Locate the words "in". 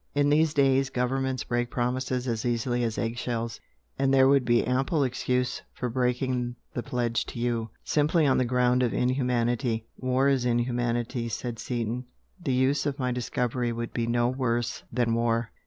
0.15-0.31